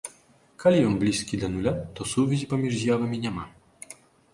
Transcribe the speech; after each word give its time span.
Калі 0.63 0.79
ён 0.87 0.95
блізкі 1.03 1.39
да 1.43 1.47
нуля, 1.57 1.75
то 1.99 2.11
сувязі 2.15 2.51
паміж 2.55 2.73
з'явамі 2.79 3.17
няма. 3.29 3.51